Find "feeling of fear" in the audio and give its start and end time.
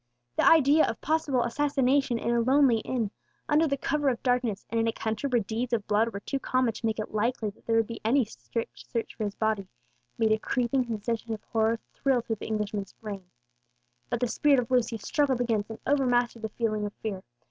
16.49-17.21